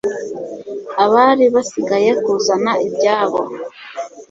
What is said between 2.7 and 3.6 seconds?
ibyabo